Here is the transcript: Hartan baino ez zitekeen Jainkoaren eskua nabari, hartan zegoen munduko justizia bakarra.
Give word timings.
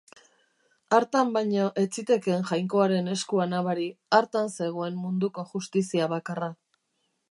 Hartan 0.97 1.33
baino 1.35 1.67
ez 1.83 1.83
zitekeen 1.97 2.49
Jainkoaren 2.53 3.13
eskua 3.19 3.49
nabari, 3.53 3.87
hartan 4.21 4.53
zegoen 4.57 5.01
munduko 5.07 5.49
justizia 5.57 6.15
bakarra. 6.17 6.55